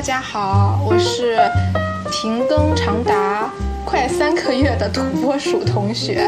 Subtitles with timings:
[0.00, 1.38] 大家好，我是
[2.10, 3.52] 停更长达
[3.84, 6.26] 快三个月的土拨鼠同学。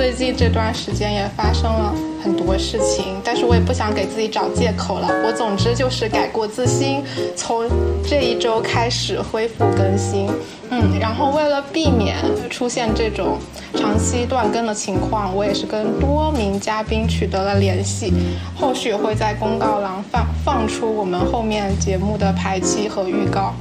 [0.00, 5.06] 最近这段时间也发生了很多事情，但是我也不想给自己找借口了。
[5.26, 7.04] 我总之就是改过自新，
[7.36, 7.68] 从
[8.02, 10.26] 这一周开始恢复更新。
[10.70, 12.16] 嗯，然后为了避免
[12.48, 13.36] 出现这种
[13.74, 18.10] 长期断更的情况，我也是跟多名嘉宾取得了联系，
[18.56, 23.54] 后续会在公告栏放放出我们后面节目的排期和预告。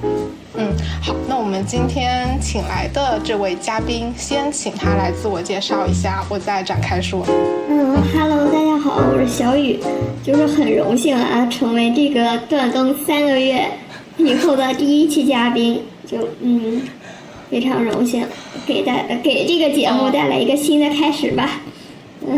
[0.56, 7.24] 嗯，好，那我们今天请来的这位嘉宾，先请他来自我介绍一下，我再展开说。
[7.70, 9.80] 嗯，Hello，大家好，我是小雨，
[10.24, 13.70] 就是很荣幸啊，成为这个断更三个月
[14.18, 16.82] 以后的第一期嘉宾，就嗯。
[17.50, 18.24] 非常荣幸，
[18.68, 21.50] 给大给这个节目带来一个新的开始吧。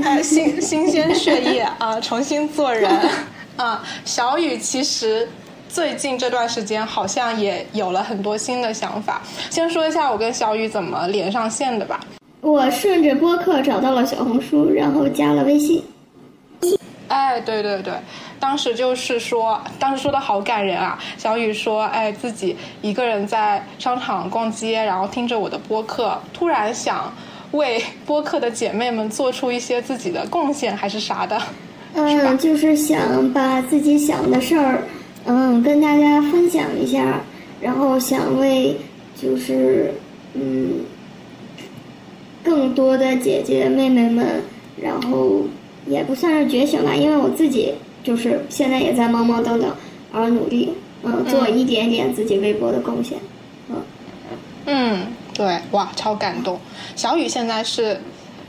[0.06, 2.90] 哎，新新鲜血液啊，重新做人
[3.58, 3.84] 啊。
[4.06, 5.28] 小雨其实
[5.72, 9.22] 最近这段时间好像也有了很多新的想法。
[9.50, 12.02] 先说一下我跟小雨怎么连上线的吧。
[12.42, 15.82] 我顺着播客找到了小红书，然后加了微信。
[17.08, 17.94] 哎，对对对。
[18.38, 21.00] 当时就是说，当时说的好感人啊！
[21.18, 27.14] 小雨说：“哎，自己一个人在商场逛街，然后听着我的播客，突然想
[27.52, 31.40] 为播客的姐妹们做出一些自己的贡献，还是啥的？
[31.94, 34.82] 嗯，就是想把自己想的事儿，
[35.26, 37.22] 嗯，跟大家分享一下，
[37.62, 38.78] 然后想为
[39.16, 39.94] 就是
[40.34, 40.82] 嗯
[42.44, 44.42] 更多的姐姐妹妹们，
[44.82, 45.44] 然后
[45.86, 49.72] 也不算是觉醒吧，因为我自己。”就是现在也在忙忙等等
[50.12, 53.16] 而努力，嗯，做一点点自己微薄的贡献，
[53.70, 53.76] 嗯，
[54.66, 55.00] 嗯，
[55.36, 56.58] 对，哇，超感动。
[56.96, 58.02] 小雨现在是，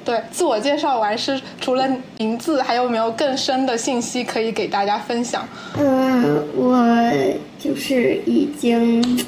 [0.05, 5.47] 对，自我介绍完是除了名字，还有没有更深的信息可以给大家分享？
[5.78, 7.12] 嗯，我
[7.58, 9.24] 就是已经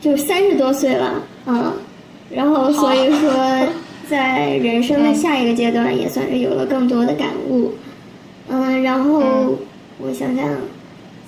[0.00, 1.72] 就三十多岁了，嗯，
[2.30, 3.68] 然后所以说
[4.10, 7.72] 在人生的下一个阶段也算是有了更多的感悟。
[8.48, 9.56] 嗯，然后
[9.98, 10.46] 我想想，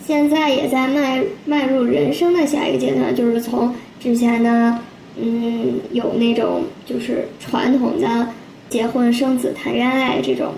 [0.04, 4.78] 现在也在迈迈入人生的下一个阶段，就是从之前的
[5.20, 8.28] 嗯有那种就是传统的
[8.68, 10.52] 结婚生子谈恋爱这种，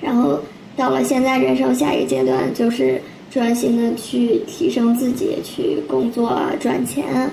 [0.00, 0.40] 然后
[0.76, 3.00] 到了现在人生下一阶段，就是
[3.30, 7.30] 专心的去提升自己，去工作啊赚钱，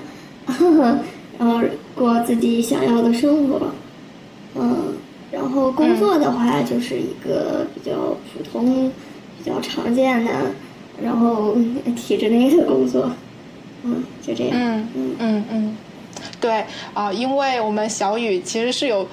[1.38, 1.60] 然后
[1.94, 3.60] 过自己想要的生活，
[4.54, 4.94] 嗯。
[5.30, 8.90] 然后工作的话，就是一个比较普通、
[9.36, 10.30] 比较常见的，
[11.04, 11.54] 然后
[11.94, 13.10] 体制内的工作，
[13.84, 14.56] 嗯，就这样。
[14.58, 15.76] 嗯嗯嗯嗯，
[16.40, 19.06] 对啊，因为我们小雨其实是有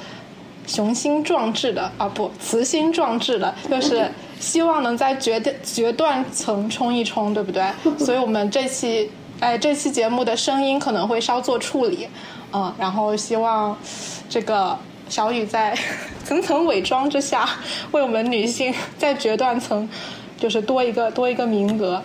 [0.67, 4.09] 雄心壮志的啊，不，雌心壮志的，就是
[4.39, 7.63] 希望能在决决断层冲一冲，对不对？
[7.97, 9.09] 所以我们这期
[9.39, 12.07] 哎，这期节目的声音可能会稍作处理，
[12.53, 13.77] 嗯，然后希望
[14.29, 14.77] 这个。
[15.07, 15.77] 小雨在
[16.25, 17.47] 层层伪装之下，
[17.91, 19.87] 为我们女性在决断层，
[20.35, 22.01] 就是多一个多一个名额。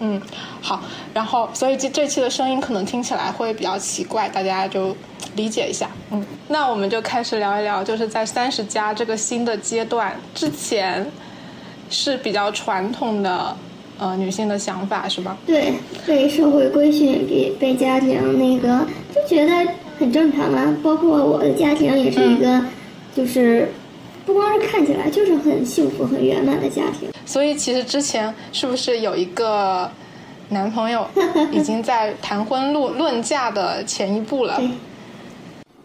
[0.00, 0.20] 嗯，
[0.60, 0.82] 好，
[1.14, 4.96] 然后所以这这期的声音可能听起来会比较奇怪，大家就
[5.36, 5.88] 理解一下。
[6.10, 11.06] 嗯，那我们就开始聊一聊，就是在三十加这个新的阶段之前，
[11.88, 13.56] 是比较传统的
[13.98, 15.36] 呃女性的想法，是吧？
[15.46, 15.74] 对，
[16.06, 19.72] 被社会规训，给被家庭那个就觉得。
[20.00, 22.64] 很正常啊，包括我的家庭也是一个，
[23.14, 23.70] 就是
[24.32, 27.10] 不光是看起来就是很幸福、很圆满的家庭。
[27.26, 29.90] 所以其实之前是不是有一个
[30.50, 31.04] 男朋友
[31.50, 34.62] 已经在谈婚论论嫁的前一步了？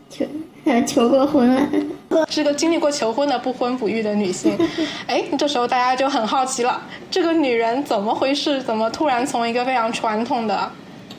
[0.09, 0.25] 求
[0.85, 4.55] 求过婚了， 是个经历过求婚的不婚不育的女性。
[5.07, 8.61] 哎，这时候大家就很好奇了，这个女人怎么回事？
[8.61, 10.71] 怎么突然从一个非常传统的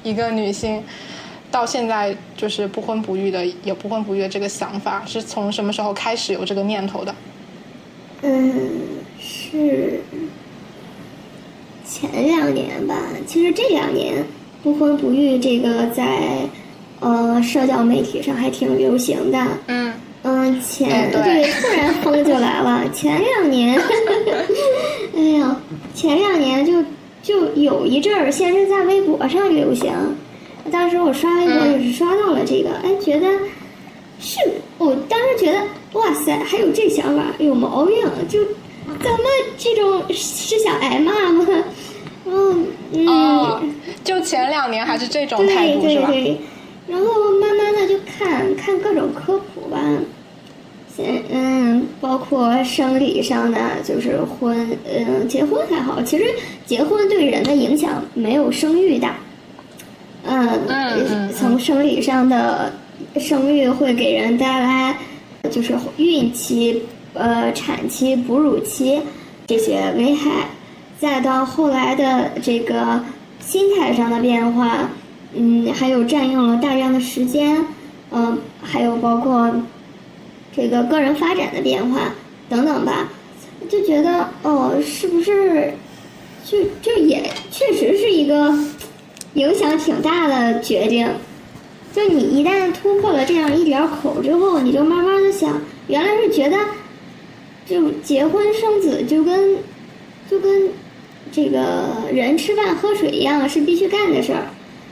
[0.03, 0.82] 一个女性？
[1.56, 7.14] 到现在就是不婚不育的，有不婚不育的这个想法，是从什么时候开始有这个念头的？
[8.20, 8.53] 嗯，
[9.19, 10.03] 是
[11.82, 12.94] 前两年吧。
[13.26, 14.23] 其实这两年
[14.62, 16.43] 不婚不育这个在
[17.00, 19.38] 呃社交媒体上还挺流行的。
[19.69, 19.94] 嗯
[20.25, 22.85] 嗯，前对突然风就来了。
[22.93, 23.81] 前两年，
[25.17, 25.59] 哎呀，
[25.94, 26.85] 前两年就
[27.23, 29.91] 就有一阵儿，先是在微博上流行。
[30.70, 33.26] 当时我刷微博也是刷到了这个，哎，觉得
[34.18, 34.38] 是，
[34.78, 35.60] 我当时觉得，
[35.92, 37.96] 哇塞，还有这想法，有毛病，
[38.28, 38.40] 就
[38.86, 39.24] 怎么
[39.56, 41.46] 这种是想挨骂吗？
[42.28, 46.08] 嗯嗯，就前两年还是这种态度是吧？
[46.08, 46.40] 对对对，
[46.88, 47.06] 然后
[47.40, 49.78] 慢慢的就看看各种科普吧，
[50.96, 56.24] 先嗯包括生理上的，就是婚，嗯，结婚还好，其实
[56.64, 59.16] 结婚对人的影响没有生育大。
[60.28, 62.73] 嗯，从生理上的
[63.19, 64.96] 生育会给人带来，
[65.50, 66.82] 就是孕期、
[67.14, 69.00] 呃产期、哺乳期
[69.46, 70.49] 这些危害，
[70.99, 73.00] 再到后来的这个
[73.40, 74.90] 心态上的变化，
[75.34, 77.64] 嗯，还有占用了大量的时间，
[78.11, 79.52] 嗯，还有包括
[80.55, 82.12] 这个个人发展的变化
[82.49, 83.08] 等等吧，
[83.69, 85.73] 就觉得哦，是不是
[86.44, 88.52] 就就也确实是一个。
[89.37, 91.06] 影响挺大的决定，
[91.94, 96.56] 就你一旦突破了这样一点口之后，你就慢慢的想，原来是觉得，
[97.67, 99.59] 就结婚生子就跟，
[100.31, 100.71] 就跟，
[101.31, 104.47] 这个人吃饭喝水一样是必须干的事儿，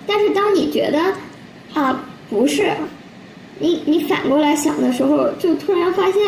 [0.07, 1.01] 但是当你觉得，
[1.73, 2.71] 啊不是，
[3.59, 6.23] 你你反过来想的时候，就突然发现。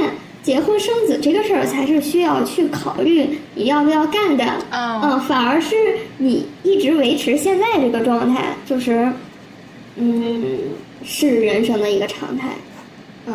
[0.47, 5.75] 结婚生子这个事儿才是需要去考虑你要不要干的，嗯，反而是
[6.19, 9.11] 你一直维持现在这个状态，就是，
[9.97, 10.45] 嗯，
[11.03, 12.51] 是人生的一个常态，
[13.27, 13.35] 嗯，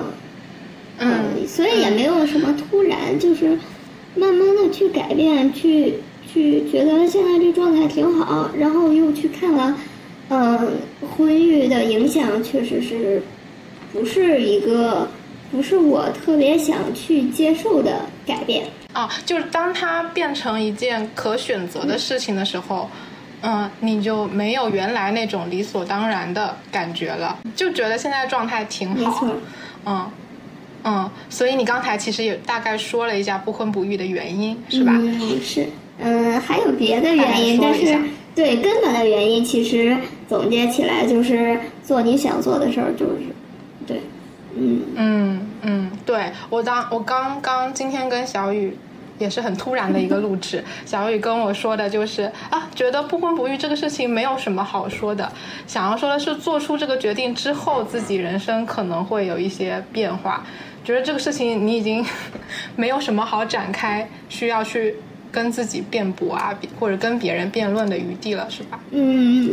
[1.00, 3.60] 嗯，所以也没有什么突然，就是
[4.16, 5.96] 慢慢的去改变，去
[6.32, 9.78] 去觉得现在这状态挺好，然后又去看了，
[10.30, 13.22] 嗯，婚育的影响确实是
[13.92, 15.10] 不是一个。
[15.52, 22.90] 不是我特别想去接受的改变啊，就是当它变成一件可选择的事情的时候，
[23.42, 29.28] 嗯，你就没有原来那种理所当然的感觉了，就觉得现在状态挺好，
[29.86, 30.10] 嗯
[30.84, 34.94] 嗯，所以你刚才其实也大概说了一下不婚不育的原因，是吧？
[34.96, 35.68] 嗯，是，
[36.00, 37.98] 嗯，还有别的原因，但是
[38.34, 39.96] 对根本的原因，其实
[40.28, 43.31] 总结起来就是做你想做的事儿，就是对。
[44.62, 48.78] 嗯嗯嗯，对我当我刚刚今天跟小雨
[49.18, 55.32] 也是很突然的一个录制， 小雨跟我说的就是啊，觉得不婚不育这个事情没有什么好说的，
[55.68, 60.44] 想要说的是做出这个决定之后，自己人生可能会有一些变化，
[60.84, 62.04] 觉得这个事情你已经
[62.76, 64.96] 没有什么好展开，需要去
[65.32, 68.80] 跟自己辩驳啊，或者跟别人辩论的余地了，是吧？
[68.90, 69.52] 嗯，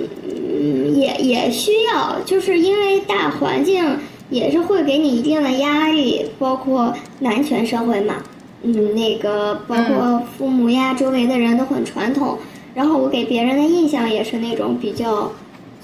[0.98, 3.84] 也也需要，就是因为大环境。
[4.30, 8.16] 也是会给你一定的压力，包括男权社会嘛，
[8.62, 12.38] 嗯，那个包括父母呀，周围的人都很传统，
[12.74, 15.32] 然后我给别人的印象也是那种比较，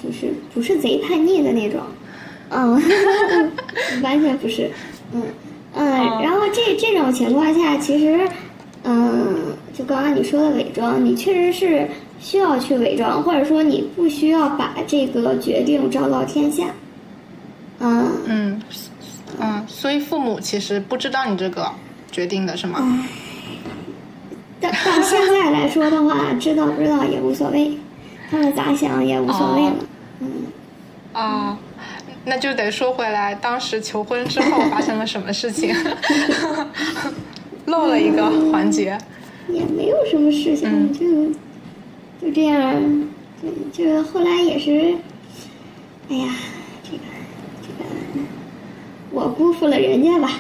[0.03, 1.81] 就是不是贼叛逆的那种，
[2.51, 2.81] 嗯，
[4.03, 4.71] 完全不是，
[5.15, 5.23] 嗯
[5.75, 5.87] 嗯，
[6.23, 8.29] 然后这这种情况下，其实，
[8.85, 9.37] 嗯，
[9.73, 11.89] 就刚刚你说的伪装，你确实是
[12.21, 16.67] 需要去伪装，或者说你不需要把这个决定昭告天下。
[17.85, 18.63] 嗯嗯
[19.39, 21.71] 嗯，所以父母其实不知道你这个
[22.11, 23.07] 决定的是吗？
[24.61, 27.79] 但到现在来说的话，知道不知道也无所谓，
[28.31, 29.77] 他们咋想也无所谓了。
[30.21, 30.29] 嗯
[31.13, 31.59] 啊，
[32.25, 35.75] 那就得说回来，当时求婚之后发生了什么事情？
[37.67, 38.97] 漏了一个环节。
[39.49, 41.27] 也没有什么事情，就
[42.19, 42.83] 就这样，
[43.71, 44.95] 就后来也是，
[46.09, 46.29] 哎呀。
[49.15, 50.31] 我辜负了人家吧。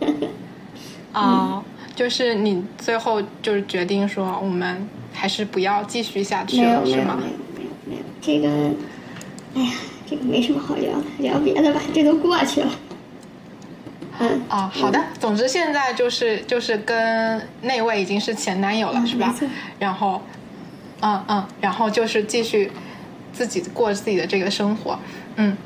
[1.12, 1.62] 啊，
[1.94, 7.18] 就是你最后就是决定说，我们还是不要继续下去了，是吗？
[7.18, 8.48] 没有没有没有没有，这个，
[9.54, 9.72] 哎呀，
[10.08, 12.70] 这个没什么好聊的，聊别的吧，这都过去了。
[14.20, 14.42] 嗯。
[14.48, 15.02] 啊，好的。
[15.18, 19.34] 总之现在就是就是跟那位已经是前男友了，是吧？
[19.78, 20.22] 然后，
[21.00, 22.70] 嗯嗯，然后就是继续
[23.32, 24.98] 自己过自己的这个生活，
[25.36, 25.56] 嗯。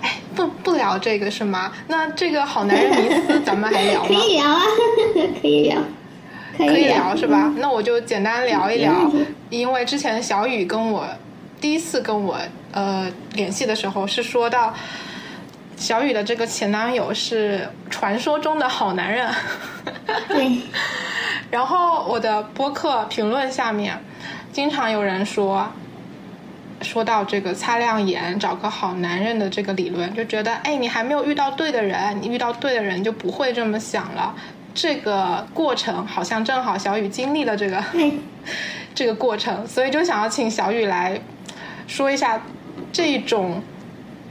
[0.00, 1.72] 哎，不不聊这个是吗？
[1.88, 4.08] 那这个好男人迷思咱们还聊吗？
[4.08, 4.60] 可以聊啊，
[5.40, 5.78] 可以聊，
[6.56, 7.52] 可以聊是吧？
[7.56, 8.92] 那我就简单聊一聊，
[9.50, 11.06] 因为之前小雨跟我
[11.60, 12.38] 第一次跟我
[12.72, 14.74] 呃联系的时候是说到，
[15.76, 19.28] 小雨的这个前男友是传说中的好男人。
[20.28, 20.58] 对。
[21.50, 24.02] 然后我的播客评论下面
[24.52, 25.70] 经常有人说。
[26.82, 34.34] 说到这个擦亮眼、找个好男人的这个理论，就觉得哎，你还没有遇到对的人，你遇到对的人就不会这么想了。
[34.74, 37.82] 这个过程好像正好小雨经历了这个
[38.94, 41.20] 这个过程，所以就想要请小雨来
[41.86, 42.42] 说一下
[42.90, 43.62] 这种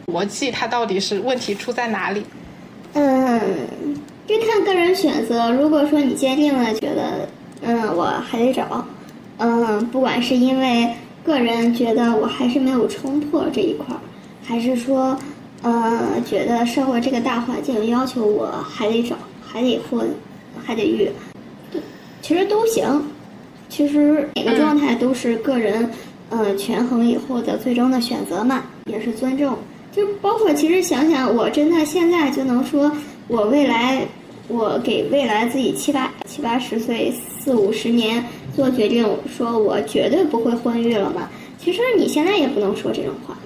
[0.08, 2.26] 逻辑，它到底是问题出在哪里？
[2.94, 3.40] 嗯，
[4.28, 5.52] 就看个人选择。
[5.52, 7.30] 如果说你坚定了觉得
[7.62, 8.86] 嗯，我还得找，
[9.38, 10.94] 嗯，不管是因为。
[11.24, 14.00] 个人觉得我还是没有冲破这一块儿，
[14.44, 15.18] 还是说，
[15.62, 20.10] 呃，觉得社会这个大环境要求我还得找，还得混，
[20.64, 21.10] 还得育，
[22.22, 23.02] 其实都行。
[23.70, 25.90] 其实每个状态都是个人，
[26.30, 29.58] 呃，权衡以后的最终的选择嘛，也是尊重。
[29.94, 32.92] 就包括其实想想，我真的现在就能说，
[33.28, 34.06] 我未来，
[34.52, 41.30] 我给未来自己七八七八十岁、四五十年做决定，说我绝对不会婚育了嘛。
[41.58, 43.38] 其实你现在也不能说这种话，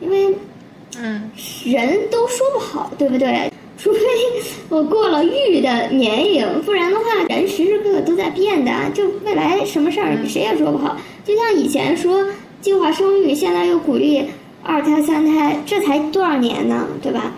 [0.00, 0.34] 因为，
[0.98, 1.30] 嗯，
[1.64, 3.52] 人都说不好，对不对？
[3.76, 4.00] 除非
[4.70, 8.72] 我过了育的年龄，不然的话，人时时刻刻都在变的。
[8.94, 10.96] 就未来什么事儿，谁也说不好。
[11.24, 12.24] 就像以前说
[12.62, 14.24] 计划生育，现在又鼓励
[14.62, 16.88] 二胎、三胎，这才多少年呢？
[17.02, 17.34] 对吧？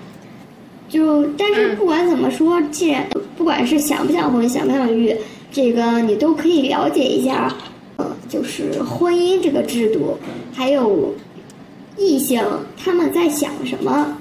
[0.88, 5.14] 就但是不管怎么说，既然不管是想不想婚、想不想育，
[5.52, 7.52] 这个你都可以了解一下。
[7.96, 10.16] 呃，就是婚姻这个制度，
[10.54, 11.14] 还有
[11.96, 12.42] 异性
[12.76, 14.16] 他们在想什么？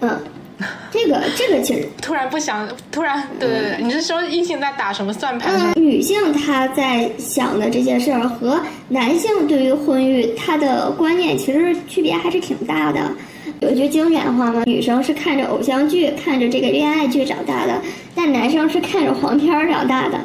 [0.00, 0.18] 嗯。
[0.90, 5.54] 这个这个其实突然不想，突然对对对，你是说异性在打什么算盘？
[5.54, 13.12] 嗯，女性她在想的这些事儿和男性对于婚育他的观念其实区别还是挺大的。
[13.60, 17.80] 有句经典的话嘛，女生是看着偶像剧、看着这个恋爱剧长大的，
[18.14, 20.18] 但男生是看着黄片儿长大的。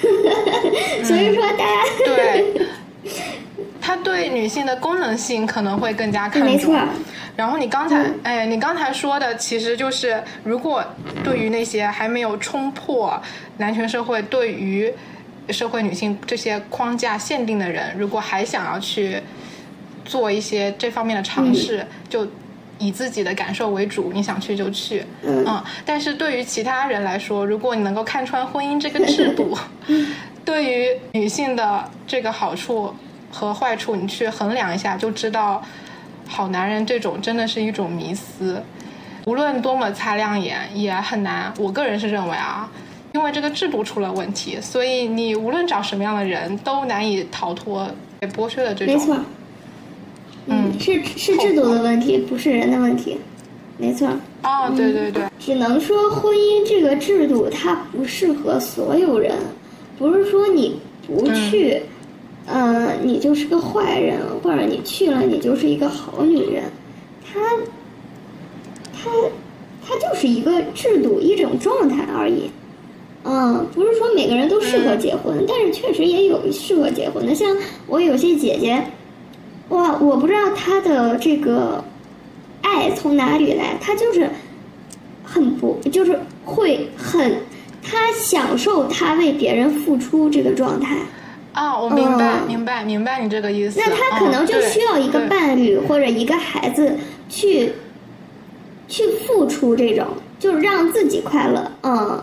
[1.02, 2.44] 所以说，大家对。
[3.80, 6.52] 他对女性的功能性可能会更加看重。
[6.52, 6.78] 没错。
[7.36, 10.84] 然后你刚才，哎，你刚才说的其实就是，如果
[11.24, 13.18] 对于那些还没有冲破
[13.56, 14.92] 男权社会对于
[15.48, 19.16] 社会女性这些框架限定的人，如果还想要去
[20.04, 22.26] 做一些这方面的尝试，就
[22.78, 25.04] 以自己的感受为主，你想去就去。
[25.22, 25.62] 嗯。
[25.84, 29.56] 但是对于其他人来说，如果你能够看穿婚姻这个制度，
[30.44, 32.94] 对于女性的这个好处。
[33.30, 35.62] 和坏处，你去衡量一下，就知道，
[36.26, 38.62] 好男人这种真的是一种迷思，
[39.26, 41.52] 无论多么擦亮眼，也很难。
[41.58, 42.66] 我个人是认为啊，
[43.12, 47.86] 因为这个制度出了问题，所以你无论找什么样的人都难以逃脱
[48.18, 49.22] 被剥削的这种。
[50.78, 53.16] 是是制度的问题，不是人的问题。
[53.76, 54.08] 没错。
[54.42, 55.22] 哦，对对对。
[55.38, 59.34] 只能说婚姻这个制度它不适合所有人，
[59.98, 61.82] 不是说你不去。
[62.50, 66.64] 嗯，你就是个坏人，或者你去了，你就是一个好女人。
[67.22, 67.40] 它，
[68.94, 69.10] 它，
[69.86, 72.50] 它就是一个制度，一种状态而已。
[73.24, 77.34] 嗯，不是说每个人都适合结婚，但是确实也有适合结婚的。
[77.34, 77.54] 像
[77.86, 78.82] 我有些姐姐，
[79.68, 81.84] 哇，我不知道他的这个
[82.62, 84.28] 爱从哪里来，他就是
[85.22, 87.42] 很不，就是会很，
[87.82, 90.96] 他享受他为别人付出这个状态。
[91.52, 93.80] 啊，我明白，明白，明白你这个意思。
[93.80, 96.96] 那他可能就需要一个伴侣或者一个孩子
[97.28, 97.72] 去
[98.86, 100.06] 去付出这种，
[100.38, 101.70] 就是让自己快乐。
[101.82, 102.22] 嗯，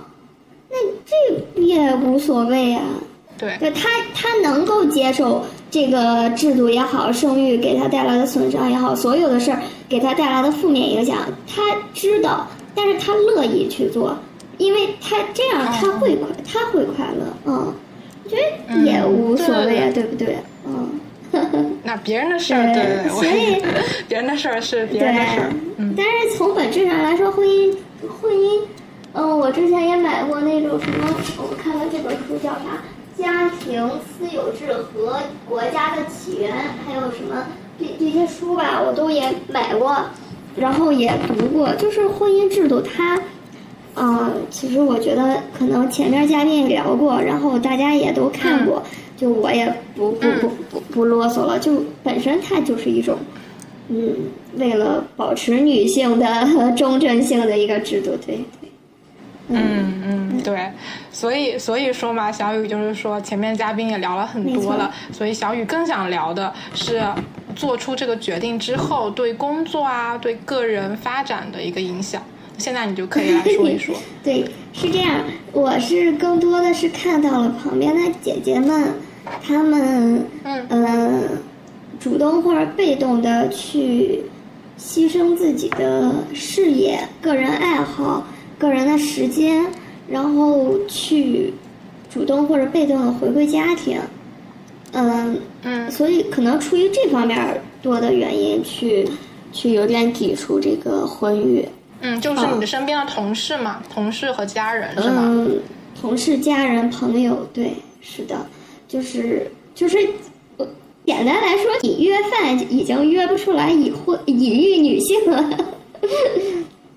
[0.69, 2.81] 那这也无所谓啊。
[3.37, 5.45] 对，对他他能够接受
[5.75, 11.17] 这个制度也好，生育给他带来的损伤也好，所有的事儿给他带来的负面影响，
[11.53, 11.61] 他
[11.93, 14.17] 知道，但是他乐意去做，
[14.57, 17.25] 因为他这样他会快，他会快乐。
[17.45, 17.73] 嗯。
[18.23, 20.37] 我觉得也无所谓啊，对不对？
[20.65, 20.97] 嗯，
[21.83, 23.61] 那别人的事儿，对， 所以
[24.07, 25.53] 别人的事儿是别人的事儿。
[25.75, 27.75] 嗯，但是从本质上来说，婚姻，
[28.21, 28.61] 婚姻，
[29.11, 31.05] 嗯，我之前也买过那种什么，
[31.37, 32.59] 我看看这本书叫啥，
[33.17, 36.51] 《家庭私有制和国家的起源》，
[36.85, 37.45] 还有什么
[37.79, 39.95] 这这些书吧，我都也买过，
[40.57, 43.19] 然后也读过，就是婚姻制度它。
[43.95, 48.83] 嗯，其实我觉得可能前面嘉宾聊过，然后大家也都看过，
[49.15, 51.57] 就我也不不不不不啰嗦了。
[51.57, 53.17] 就本身它就是一种，
[53.87, 54.13] 嗯，
[54.57, 56.25] 为了保持女性的
[56.75, 58.64] 忠贞性的一个制度，对对。
[59.49, 60.71] 嗯嗯，对，
[61.11, 67.01] 所以所以说嘛，小雨就是说前面嘉宾也聊了很多了，所以小雨更想聊的是
[67.55, 72.21] 做出这个决定之后对工作啊、对个人发展的一个影响。
[72.57, 73.93] 现在你就可以来说一说。
[74.23, 78.93] 对，是这样，我是更多的是看到了旁边的姐姐们，
[79.45, 81.29] 她们嗯，
[81.99, 84.21] 主动或者被动的去
[84.79, 88.25] 牺牲自己的事业、个人爱好、
[88.57, 89.65] 个人的时间，
[90.09, 91.53] 然后去
[92.09, 93.99] 主动或者被动的回归家庭。
[94.93, 99.05] 嗯嗯，所以可能出于这方面多的原因，去
[99.51, 101.67] 去有点抵触这个婚育。
[102.01, 105.23] 嗯，就是你的身边的同事嘛，同事和家人是吗？
[105.25, 105.59] 嗯，
[105.99, 108.45] 同事、家人、朋友，对，是的，
[108.87, 109.97] 就是就是，
[111.05, 115.49] 简单来说，你约饭已经约不出来已婚已育女性了。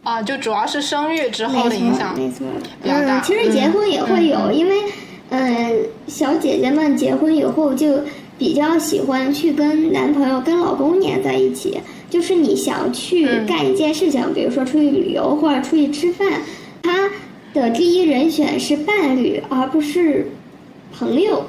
[0.03, 2.47] 啊，就主要是生育之后的影响，没错，
[2.83, 3.19] 比较大。
[3.19, 4.75] 嗯，其实结婚也会有，因为
[5.31, 8.01] 嗯，小姐姐们结婚以后就
[8.39, 11.81] 比较喜欢去跟男朋友、跟老公黏在一起。
[12.09, 16.41] 就是你想去干一件事情，比如说出去旅游或者出去吃饭，
[16.83, 17.11] 他
[17.53, 20.31] 的第一人选是伴侣，而不是
[20.91, 21.45] 朋友。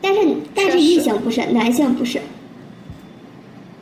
[0.00, 0.20] 但是
[0.54, 2.18] 但是异性不是，男性不是。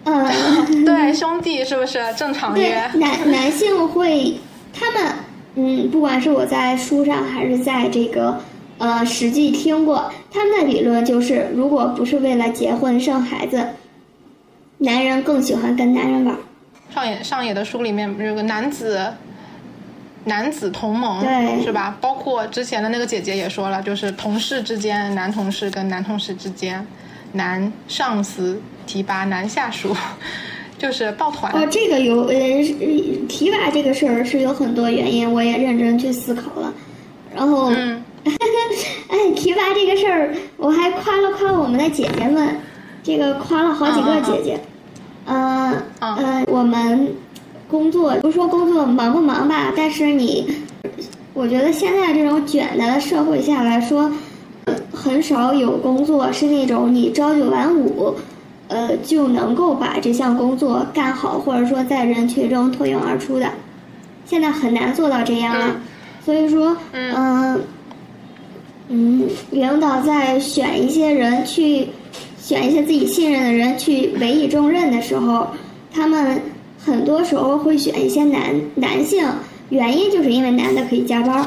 [0.04, 2.00] 嗯，对，兄弟是不是？
[2.16, 4.37] 正常约，男男性会，
[4.73, 5.12] 他们
[5.54, 8.40] 嗯，不管是我在书上还是在这个
[8.78, 13.64] 呃实际听过，他们的理论就是，如果不是为了结婚生孩子，
[14.78, 16.37] 男人更喜欢跟男人玩。
[16.92, 19.14] 上野上野的书里面有个男子
[20.25, 21.97] 男子同盟，对，是吧？
[22.00, 26.87] 包括之前的那个姐姐也说了，就是同事之间，男同事跟男同事之间，
[27.32, 28.60] 男上司。
[28.84, 29.94] 提拔男下属，
[30.76, 31.52] 就是抱团。
[31.52, 32.34] 哦，这个有呃，
[33.28, 36.74] 提拔这个事儿是有很多原因，我也认真去思考了。
[37.32, 38.02] 然后，嗯
[39.08, 42.56] 哎，提拔这个事儿，我还夸了夸我们的姐姐们，
[43.04, 44.60] 这个夸了好几个姐姐。
[45.26, 47.14] 嗯嗯，我们
[47.68, 50.52] 工作不说工作忙不忙吧，但是你，
[51.32, 54.10] 我觉得现在这种卷的社会下来说，
[54.92, 58.14] 很少有工作是那种你朝九晚五。
[58.69, 63.47] 呃，就能够把这项工作干好，或者说在人群中脱颖而出的，
[64.25, 65.76] 现在很难做到这样了。
[66.25, 67.61] 所以说，嗯，
[68.88, 71.88] 嗯，领导在选一些人去，
[72.40, 75.49] 选一些自己信任的人去委以重任的时候，
[75.92, 76.40] 他们
[76.83, 79.23] 很多时候会选一些男男性，
[79.69, 81.47] 原因就是因为男的可以加班，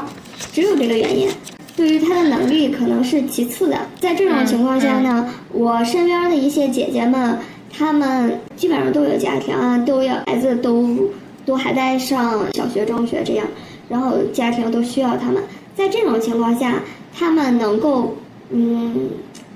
[0.52, 1.28] 只有这个原因。
[1.76, 7.38] 对于他的能力可能是其次的，在这种情况下呢，我身边的一些姐姐们，
[7.70, 11.10] 她们基本上都有家庭啊，都有孩子，都
[11.44, 13.46] 都还在上小学、中学这样，
[13.90, 15.42] 然后家庭都需要他们。
[15.74, 16.80] 在这种情况下，
[17.14, 18.16] 他们能够，
[18.48, 19.10] 嗯，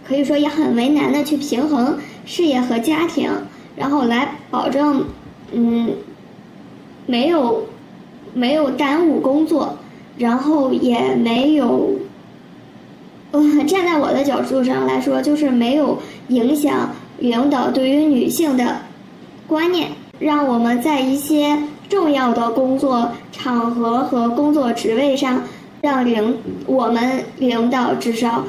[0.06, 3.30] 可以说也很为难的去平衡事业和家庭，
[3.76, 5.06] 然后来保证，
[5.52, 5.88] 嗯，
[7.06, 7.64] 没有
[8.35, 9.78] 没有耽误工作，
[10.18, 11.88] 然后也没有。
[13.32, 18.76] 呃， 站在我的角度上来说，就是没有影响领导对于女性的
[19.46, 19.88] 观念，
[20.18, 21.56] 让我们在一些
[21.88, 25.42] 重要的工作场合和工作职位上，
[25.80, 28.44] 让领我们领导至少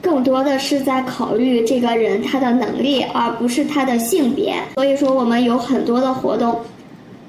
[0.00, 4.54] 更多的是在考虑这个人他的能力，而不是他的性别。
[4.76, 6.60] 所以说，我们有很多的活动，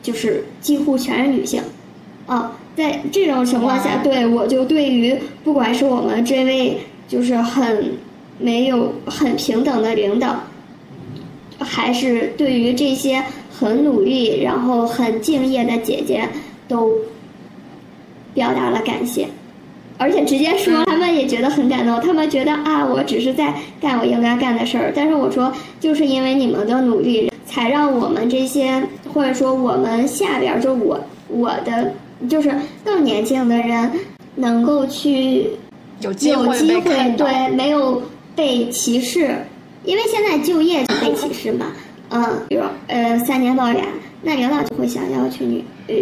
[0.04, 1.62] 就是几乎全是女性。
[2.28, 6.78] 啊，在这种情况下，对我就对于不管是我们这位。
[7.12, 7.92] 就是很
[8.40, 10.44] 没有很平等的领导，
[11.60, 13.22] 还是对于这些
[13.52, 16.30] 很努力然后很敬业的姐姐
[16.70, 16.94] 都
[18.34, 19.28] 表达了感谢，
[19.98, 28.82] 而且直接说他们也觉得很感动，他们觉得啊，我只是在干我应该干的事儿，但是我说就是因为你们的努力，才让我们这些
[29.14, 30.98] 或者说我们下边就我
[31.28, 31.92] 我的
[32.30, 33.92] 就是更年轻的人
[34.36, 35.50] 能够去。
[36.02, 38.02] 有机会对没有
[38.36, 39.36] 被歧视，
[39.84, 41.68] 因为现在就业就被歧视嘛。
[42.10, 43.86] 嗯，比如呃三年抱俩，
[44.22, 45.96] 那领导就会想要去女呃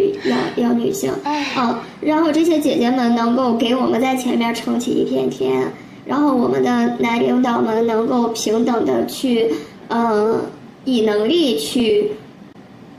[0.57, 1.11] 要要女性。
[1.23, 5.71] 嗯，然后这些姐姐们能够给我们在前面撑起一片天，
[6.05, 9.51] 然后我们的男领导们能够平等的去
[9.89, 10.41] 嗯
[10.85, 12.11] 以能力去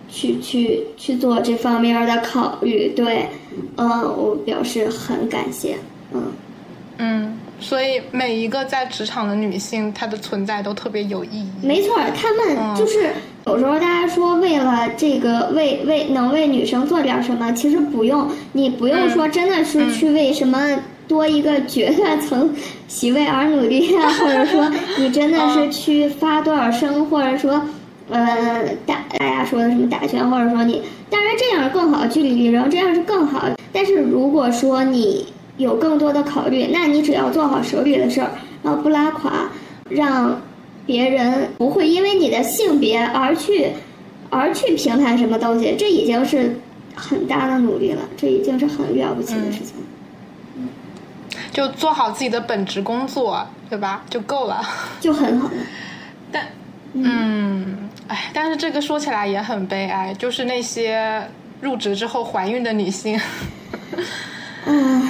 [0.08, 2.90] 去去去做这方面的考虑。
[2.90, 3.28] 对，
[3.76, 5.76] 嗯，我表示很感谢。
[6.12, 6.22] 嗯。
[7.00, 11.66] 嗯，所以每一个在职场的女性，她的存在都特别有意义。
[11.66, 13.10] 没错，她们就是
[13.46, 22.54] 有时候大家说为了这个为为能为女生做点什么，其实不用，你不用说真的是去为什么多一个角色层
[22.86, 27.62] 席位而努力啊，或者说你真的是去发多少声，或者说
[28.10, 33.48] 呃 打大家说的什么打拳，或者说你当然这样更好，据理力争，这样是更好。
[33.72, 35.26] 但是如果说你。
[35.60, 38.30] 有更多的考虑，那你只要做好手里的事儿，
[38.62, 39.50] 然后不拉垮，
[39.90, 40.40] 让
[40.86, 43.72] 别人不会因为你的性别而去
[44.30, 46.58] 而去评判什么东西，这已经是
[46.94, 49.74] 很大的努力了，这已经是很了不起的事情。
[50.56, 50.68] 嗯，
[51.52, 54.02] 就做好自己的本职工作，对吧？
[54.08, 54.66] 就够了，
[54.98, 55.50] 就很好。
[56.32, 56.46] 但，
[56.94, 61.22] 嗯，哎，但是这个说起来也很悲哀，就是那些
[61.60, 63.20] 入职之后怀孕的女性，
[64.64, 65.02] 唉。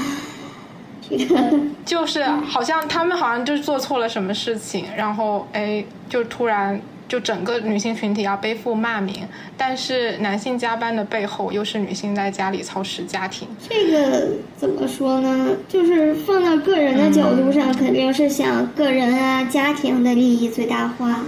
[1.84, 13.48] 就是好像他们好像就做错了什么事情，然后哎，就突然就整个女性群体要背负骂名，但是男性加班的背后又是女性在家里操持家庭。
[13.68, 15.56] 这个怎么说呢？
[15.68, 21.24] 就是放到个人的角度上，肯定是想个人啊、家庭的利益最大化，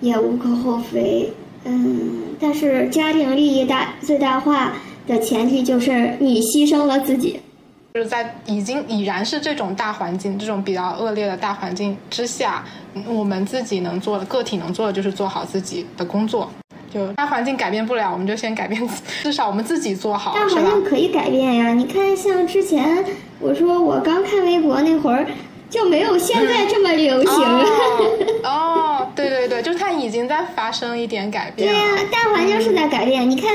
[0.00, 1.32] 也无可厚非。
[1.64, 4.72] 嗯，但是家庭利益大最大化
[5.06, 7.40] 的前提就是你牺牲了自己。
[7.94, 12.64] 就是在已经已然是这种大环境、这种比较恶劣的大环境之下，
[13.06, 16.50] 我们自己能做的、个体能做的就是做好自己的工作。
[16.90, 18.80] 就大环境改变不了，我们就先改变，
[19.22, 21.74] 至少我们自己做好，大环境可以改变呀。
[21.74, 23.04] 你看，像之前
[23.38, 25.26] 我说我刚看微博那会儿，
[25.68, 27.44] 就没有现在这么流行。
[28.44, 31.70] 哦，对对对，就它已经在发生一点改变。
[31.70, 33.30] 对呀，大环境是在改变。
[33.30, 33.50] 你看。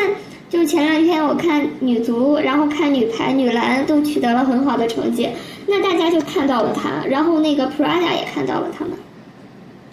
[0.50, 5.30] 就前两天我看女足，然后看女排、女篮都取得了很好的成绩，
[5.68, 8.94] 那大家就看到了她，然后那个 Prada 也看到了他们。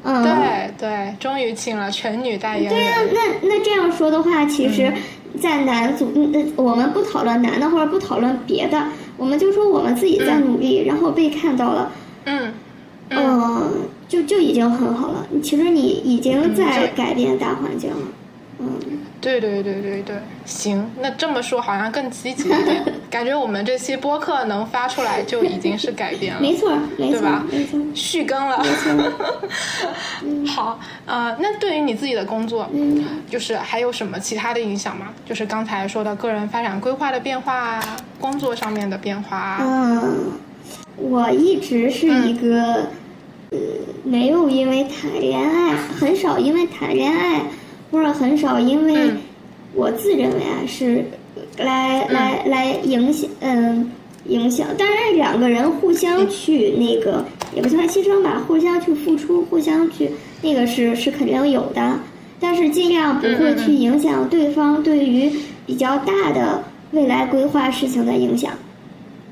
[0.04, 2.74] 嗯，对对，终于请了全女代言人。
[2.74, 4.92] 对呀，那那这样说的话，其实，
[5.40, 8.86] 在男足，那我们不讨论男的或者不讨论别的，
[9.16, 11.90] 我们就说我们自己在努力，然后被看到了。
[12.26, 12.52] 嗯。
[13.10, 13.70] 嗯，
[14.08, 15.26] 就就已经很好了。
[15.42, 17.96] 其实你已经在改变大环境了。
[17.98, 18.08] 嗯。
[19.20, 27.42] 对对对对对，行，那这么说好像更积极一点， 感觉我们这期播客能发出来就已经是改变了，没错，对吧？
[27.50, 28.62] 没错，续更了，
[30.46, 32.68] 好，呃，那对于你自己的工作，
[33.30, 35.06] 就是还有什么其他的影响吗？
[35.24, 39.58] 就是刚才说的个人发展规划的变化啊，工作上面的变化啊。
[39.62, 40.32] 嗯，
[40.96, 42.90] 我一直是一个，
[43.52, 43.58] 呃，
[44.04, 47.40] 没有因为谈恋爱，很少因为谈恋爱。
[47.94, 49.08] 或者很少，因为
[49.72, 51.04] 我自认为啊是
[51.58, 53.88] 来来来影响，嗯，
[54.26, 54.66] 影响。
[54.76, 60.10] 当然，两个人互相去那个也不算牺牲吧，互相去付出，互相去
[60.42, 61.96] 那个是是肯定有的。
[62.40, 65.30] 但是尽量不会去影响对方对于
[65.64, 68.50] 比较大的未来规划事情的影响。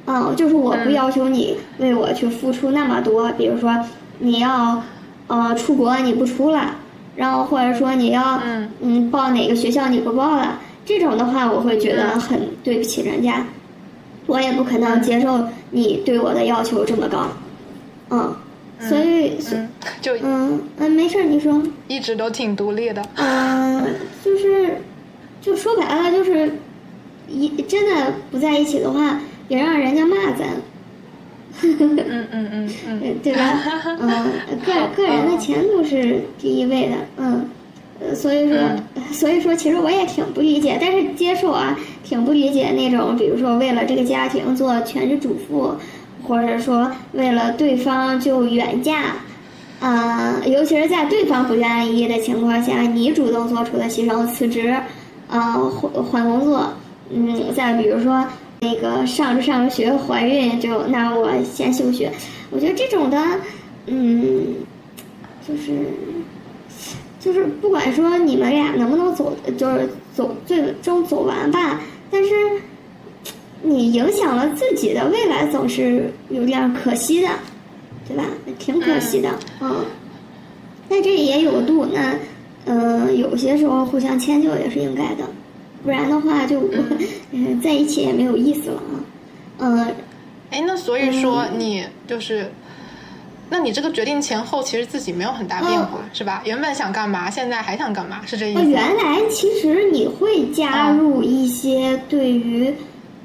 [0.07, 3.77] 嗯，就是我不要求你为我去付出那么多，比如说
[4.21, 4.81] 你要
[5.27, 6.77] 呃出国你不出了。
[7.17, 9.11] 然后或者说你要嗯。
[9.11, 13.45] 报哪个学校你不报了，这种的话我会觉得很对不起人家，
[14.27, 17.29] 我也不可能接受你对我的要求这么高，
[18.11, 18.35] 嗯，
[18.81, 19.39] 所以
[20.01, 23.85] 就嗯嗯没事你说，一直都挺独立的，嗯，
[24.25, 24.79] 就是
[25.41, 26.51] 就说白了就是
[27.29, 30.49] 一真的不在一起的话，也让人家骂咱。
[31.61, 31.99] 嗯
[32.33, 33.61] 嗯嗯嗯，对吧？
[34.01, 34.09] 嗯，
[34.65, 37.47] 个个人的前途是第一位的，嗯，
[38.01, 38.59] 呃，所以说，
[39.13, 45.75] 所以说，其实我也挺不理解，但是接受啊，挺不理解那种，比如说为了这个家庭做全职主妇，
[46.27, 49.03] 或者说为了对方就远嫁，
[49.81, 54.75] 啊，尤其是在对方不愿意的情况下，你主动做出的牺牲，辞职，
[55.29, 56.73] 啊，换换工作，
[57.13, 58.25] 嗯，再比如说。
[58.63, 62.13] 那个上着上着学怀孕就那我先休学，
[62.51, 63.21] 我觉得这种的，
[63.87, 64.55] 嗯，
[65.47, 65.73] 就是
[67.19, 72.31] 就是不管说你们俩能不能走，就是走最终走完吧，但是
[73.63, 77.29] 你影响了自己的未来，总是有点可惜的，
[78.07, 78.25] 对吧？
[78.61, 79.29] 挺可惜的，
[79.61, 79.85] 嗯。
[80.89, 82.15] 那这也有度，那
[82.67, 85.25] 嗯，有些时候互相迁就也是应该的。
[85.83, 86.99] 不然的话，就嗯
[87.63, 88.95] 在一起也没有意思了啊。
[89.59, 89.95] 嗯，
[90.51, 92.51] 哎，那所以说你就是，
[93.51, 96.43] 那你这个决定前后其实自己没有很大变化，是吧？
[96.45, 98.65] 原本想干嘛，现在还想干嘛，是这意思？
[98.69, 102.75] 原来其实你会加入一些对于，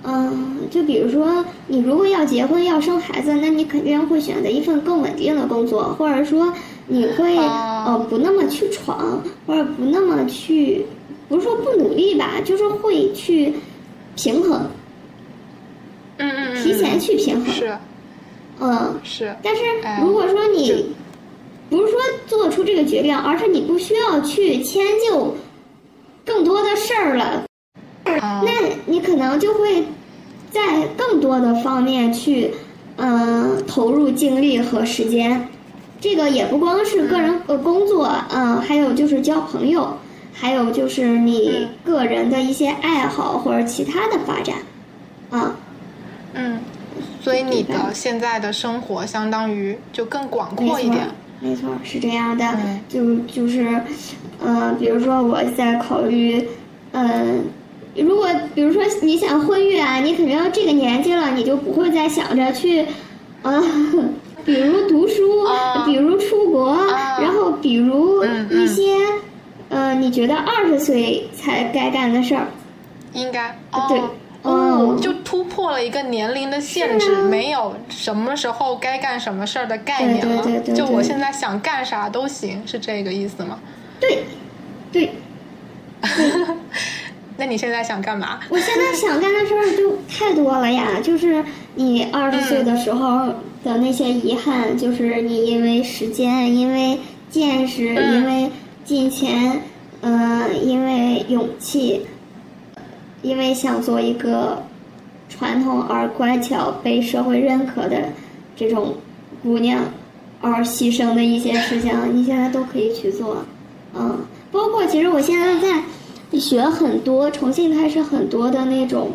[0.04, 6.54] 嗯，就比如说你如果要结婚要生孩子，那你肯定会选择一份更稳定的工作，或者说
[6.88, 10.86] 你会呃不那么去闯，或者不那么去。
[11.30, 13.54] 不是说不努力吧，就是会去
[14.18, 14.70] 平衡，
[16.18, 17.54] 嗯嗯嗯，提前去平衡。
[17.54, 17.78] 是，
[18.60, 19.00] 嗯。
[19.04, 19.62] 是，但是
[20.02, 20.88] 如果说你
[21.70, 25.36] 不是说做出这个决定，而是你不需要去迁就
[26.26, 27.44] 更多的事儿了，
[28.04, 28.52] 那
[28.86, 29.86] 你可能就会
[30.50, 32.52] 在更多的方面去
[32.98, 35.48] 嗯投入精力和时间，
[36.02, 39.96] 这个也不光是个人呃工作，嗯，还有就是交朋友。
[40.40, 44.56] 还有就是你个人的一些爱好或者其他的发展，
[45.32, 45.56] 啊，
[46.34, 46.60] 嗯，
[47.22, 51.08] 所以你的现在的生活相当于就更广阔一点，
[51.40, 52.46] 没错，是这样的，
[52.88, 53.82] 就就是，
[54.40, 56.48] 呃，比如说我在考虑，
[56.92, 57.46] 嗯，
[57.96, 62.86] 如果比如说你想婚育啊，你肯定这个年纪了，你就不会再想着去，
[63.42, 63.60] 啊，
[64.46, 65.84] 比如读书，啊。
[65.86, 67.20] 比如出国，啊。
[67.22, 68.98] 然后比如一些，
[69.70, 72.48] 呃，你觉得二十岁才该干的事儿，
[73.14, 73.50] 应该。
[73.72, 74.00] 哦对。
[74.44, 80.42] 哦嗯，就突破了一个年龄的限制，啊没有什么时候该干什么事儿的概念了。
[80.42, 80.76] 对对对对。
[80.76, 83.60] 就我现在想干啥都行，是这个意思吗？
[84.00, 84.24] 对，
[84.90, 85.12] 对，
[87.36, 88.40] 那你现在想干嘛？
[88.48, 91.44] 我现在想干的事儿就太多了呀， 就是
[91.76, 93.28] 你二十岁的时候
[93.66, 96.98] 的那些遗憾，就是你因为时间，因为
[97.30, 98.16] 见识，嗯。
[98.16, 98.50] 因为
[98.88, 99.62] 金钱，
[100.00, 102.06] 嗯、因为勇气，
[103.22, 104.64] 因为想做一个
[105.28, 107.98] 传统而乖巧、被社会认可的
[108.56, 108.96] 这种
[109.44, 109.84] 姑娘，
[110.40, 113.44] 而牺牲的一些事情，你现在都可以去做，
[113.94, 114.20] 嗯，
[114.54, 119.12] 包括其实我现在在学很多，重新开始很多的那种，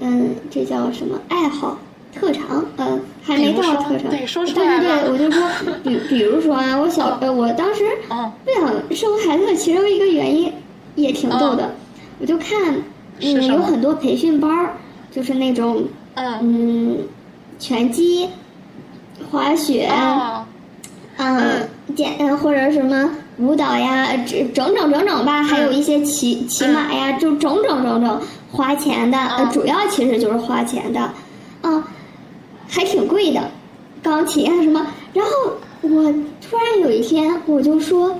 [0.00, 1.78] 嗯，这叫什么爱好、
[2.14, 5.46] 特长，嗯，还没到特长，对说出对对对，我就说，
[5.84, 10.50] 比比如说啊，我小呃，我当时嗯不想生孩子的其中一个原因
[10.94, 11.74] 也挺逗的，
[12.18, 12.76] 我就看，
[13.20, 14.72] 嗯，有很多培训班儿，
[15.10, 16.98] 就是那种，嗯嗯，
[17.58, 18.30] 拳击、
[19.30, 20.44] 滑雪，哦
[21.18, 29.18] 嗯，健嗯或者什么舞蹈呀，这整整整整吧，还有一些骑骑马呀，就整整整整花钱的，
[29.52, 31.10] 主要其实就是花钱的，
[31.62, 31.82] 嗯，
[32.68, 33.50] 还挺贵的，
[34.02, 34.86] 钢琴啊什么。
[35.12, 35.30] 然后
[35.80, 38.14] 我突然有一天我就说，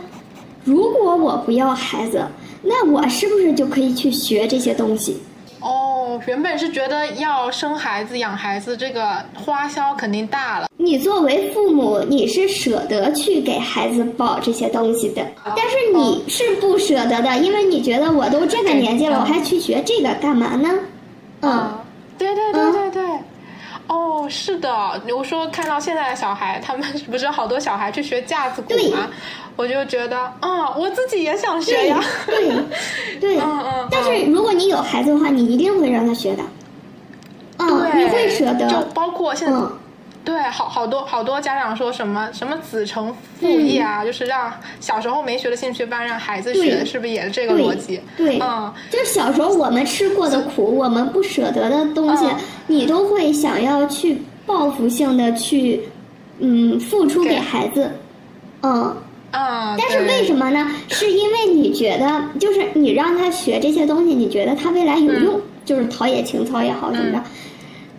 [0.65, 2.27] 如果我不要孩子，
[2.63, 5.19] 那我是不是就可以去学这些东西？
[5.61, 10.69] 哦，原本是觉得要生孩子、养孩子，这个花销肯定大了。
[10.77, 20.69] 你作为父母，你是舍得去给孩子报这些东西的，但是你是不舍得的，因为你觉得我都这个年纪了，嗯我还去学这个干嘛呢？
[21.41, 21.85] 嗯，啊，
[22.17, 23.03] 对对对对对。
[23.89, 29.09] 哦，是的，我说看到现在的小孩，他们 不是好多小孩去学架子鼓对吗？
[29.57, 32.01] 我就觉得，啊，我自己也想学对呀。
[32.27, 32.49] 对
[33.19, 33.39] 对。
[33.43, 33.89] 嗯嗯。
[33.91, 36.43] 但是如果你有孩子的话，你一定会让他学的。
[37.59, 38.67] 嗯，对，你会舍就。
[38.95, 39.73] 包括现在，嗯，
[40.29, 43.11] 对，好好多好多家长说什么什么子承
[43.41, 47.99] 父业啊，就是让小时候没学的兴趣班让孩子学，是不是也是这个逻辑？
[48.15, 52.37] 对，嗯，就是小时候我们吃过的苦，我们不舍得的东西嗯，
[52.67, 55.81] 你都会想要去报复性的去，
[56.41, 57.91] 嗯，付出给给孩子。
[58.61, 58.95] 嗯，
[59.31, 60.71] 啊，但是为什么呢？
[60.91, 67.25] 是因为你觉得，就是你让他学这些东西，你觉得他未来有用，就是陶冶情操也好，什么着？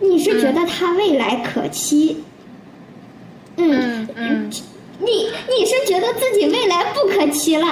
[0.00, 2.22] 你是觉得他未来可期？
[3.56, 4.08] 嗯，
[4.98, 7.66] 你你是觉得自己未来不可期了？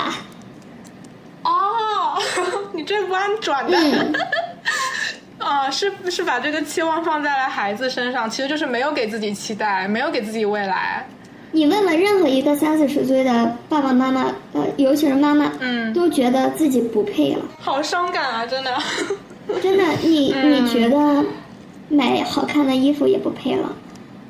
[1.44, 2.18] 哦，
[2.72, 3.76] 你这弯转的。
[3.78, 4.12] 嗯
[5.38, 11.06] 啊，是是把这个期望放在了孩子身上，其实就是没有给自己期待，没有给自己未来。
[11.52, 17.42] 你问问任何一个三四十岁的爸爸妈妈，呃，尤其是妈妈，嗯都觉得自己不配了。
[17.58, 18.76] 好伤感啊，真的。
[19.62, 21.24] 真的，你嗯你觉得
[21.88, 23.72] 买好看的衣服也不配了，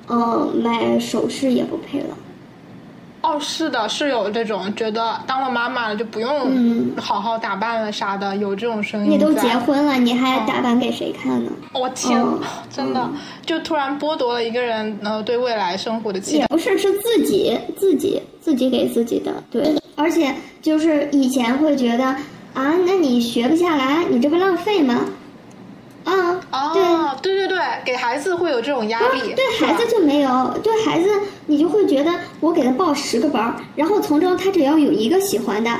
[0.08, 2.16] 嗯，买首饰也不配了。
[3.20, 9.10] 哦，是的，是有这种觉得当了妈妈了就不用嗯好好打扮了啥的，有这种声音。
[9.10, 11.50] 你都结婚了，你还打扮给谁看呢？
[11.74, 12.40] 我、天，嗯
[12.70, 13.10] 真的、
[13.44, 16.42] 就突然剥夺了一个人呃对未来生活的期待。
[16.42, 19.74] 也不是，是自己自己自己给自己的，对。
[19.96, 22.04] 而且就是以前会觉得
[22.54, 25.00] 啊，那你学不下来，你这不浪费吗？
[26.50, 26.82] 啊，对。
[26.82, 31.08] 哦，对对对，给孩子会有这种压力，对孩子就没有，对孩子
[31.46, 35.70] 你就会觉得我给他报十个班儿，然后从中他只要有一个喜欢的，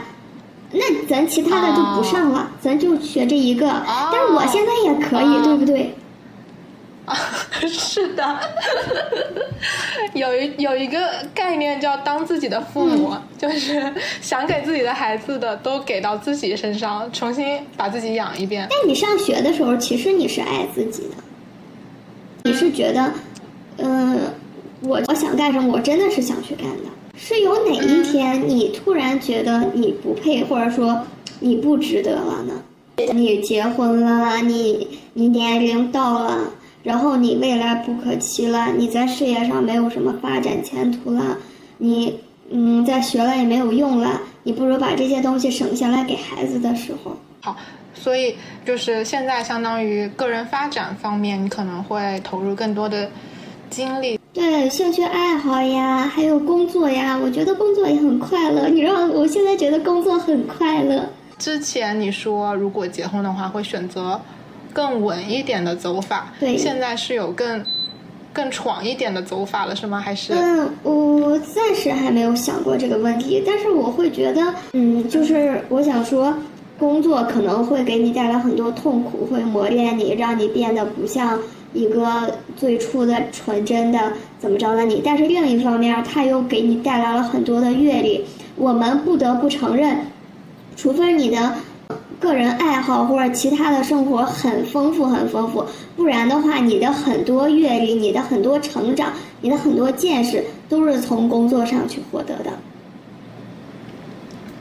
[0.72, 3.66] 那咱其他的就不上了，咱就学这一个。
[4.12, 5.94] 但是我现在也可以，哦对不对？
[7.58, 8.38] 啊， 是的，
[10.14, 10.98] 有一有一个
[11.34, 18.66] 概念叫当自己的父母，嗯就是想给自己的孩子的都给到自己身上，重新把自己养一遍。
[18.70, 21.14] 但你上学的时候，其实你是爱自己的，
[22.44, 23.12] 你是觉得，
[23.78, 24.18] 嗯、
[24.80, 26.84] 我我想干什么，我真的是想去干的。
[27.16, 31.04] 是有哪一天你突然觉得你不配，或者说
[31.40, 32.54] 你不值得了呢？
[33.12, 36.40] 你结婚了，你你年龄到了，
[36.82, 41.36] 然后你未来不可期了，你在事业上没有什么发展前途了，
[41.78, 42.18] 你
[42.50, 47.16] 嗯再学了也没有用了，你不如把这些东西省下来给孩子的时候。
[47.40, 47.56] 好，
[47.94, 53.10] 所以就是现在相当于个人发展方面，你可能会投入更多的
[53.70, 54.18] 精力。
[54.32, 58.68] 对，兴趣爱好呀，还有工作呀，我觉得工作也很快乐。
[58.68, 61.08] 你让我现在觉得工作很快乐。
[61.38, 64.20] 之前你说如果结婚的话，会选择
[64.78, 67.64] 更稳一点的走法，对现在是有更
[68.32, 69.98] 更闯一点的走法了，是吗？
[69.98, 70.32] 还是？
[70.32, 76.32] 嗯，我暂时还没有想过这个问题，但是我会觉得，嗯，就是我想说，
[76.78, 81.36] 工作可能会给你带来很多痛苦，会磨练你，让你变得不像
[81.72, 85.02] 一个最初的纯真的怎么着的你。
[85.04, 88.24] 但是另一方面，它又给你带来了很多的阅历。
[88.54, 89.98] 我们不得不承认，
[90.76, 91.54] 除非你的。
[92.20, 95.64] 个人爱好或者其他的生活很丰富很丰富，
[95.96, 102.50] 不然的话，你的很多阅历、你的很多成长、你的很多见识，都是从工作上去获得的。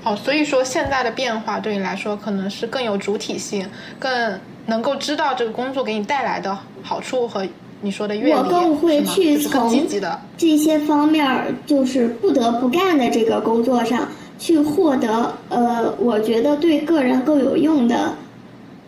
[0.03, 3.67] 哦，所以说现在的变化对你来说，可能是更有主体性，
[3.97, 7.45] 更能够知道这个工作给你带来的好处和
[7.81, 9.85] 你说的阅历，我更会去从
[10.37, 11.25] 这些方面，
[11.65, 14.07] 就是不得不干的这个工作上。
[14.37, 18.13] 去获得呃，我觉得对个人更有用的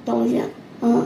[0.06, 0.42] 东西，
[0.82, 1.06] 嗯，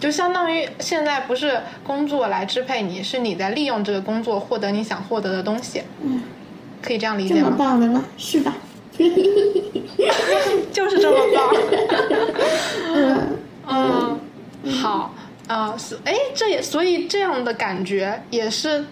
[0.00, 6.22] 就相当于现在不是工作来支配你，是你在利用这个工作获得你想获得的东西，嗯，
[6.80, 7.40] 可以这样理解吗？
[7.44, 8.04] 这么棒的吗？
[8.16, 8.56] 是吧？
[10.72, 11.54] 就是这么棒。
[12.94, 13.38] 嗯
[13.68, 14.18] 嗯，
[14.70, 15.14] 好
[15.46, 18.84] 啊，哎，这也所以这样的感觉也是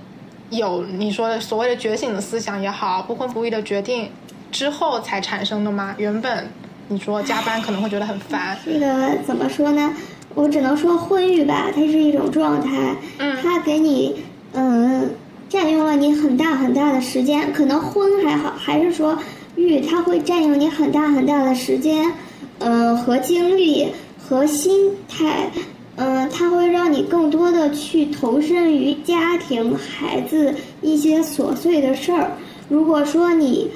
[0.50, 4.10] 有你说的所谓的觉醒的思想也好，不婚不育的决定。
[4.50, 5.94] 之后才产生的吗？
[5.98, 6.46] 原本
[6.88, 8.58] 你说加班可能会觉得很烦。
[8.64, 9.94] 这个怎么说呢？
[10.34, 12.94] 我只能说婚育吧，它是一种状态。
[13.18, 13.36] 嗯。
[13.42, 15.10] 它给你嗯
[15.48, 19.16] 占用了你很大很大的时间，可能婚还好，还是说
[19.56, 22.12] 育它会占用你很大很大的时间，
[22.58, 25.50] 嗯和精力和心态，
[25.96, 32.32] 嗯它会让你更多的去投身于家庭、孩子一些琐碎的事儿。
[32.68, 33.70] 如果说你。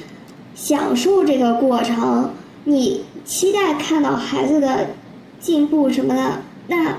[0.55, 2.31] 享受这个过程，
[2.65, 4.91] 你期待看到孩子的
[5.41, 6.99] 进步什么的，那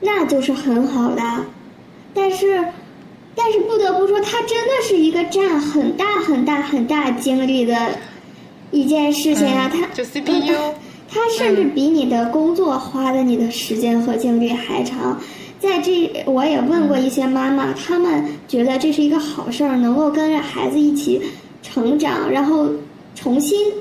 [0.00, 1.22] 那就是很好的。
[2.14, 2.64] 但是，
[3.34, 7.76] 但是不得不说，它真的是一个占很大很大很大精力的
[8.70, 9.70] 一件事情啊！
[9.70, 10.74] 它就 CPU，
[11.10, 15.20] 它 甚至比你的工作花的你的时间和精力还长。
[15.58, 21.20] 在这，我也问过一些妈妈，他们觉得这是一个好事儿，能够跟着孩子一起
[21.72, 22.68] 成长，然后。
[23.18, 23.72] 重新，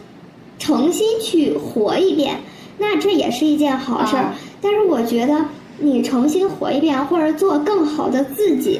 [0.57, 2.39] 重新去活一遍，
[2.77, 4.33] 那这也是一件好事儿。
[4.61, 5.45] 但是我觉得，
[5.77, 8.79] 你重新活一遍，或者做更好的自己，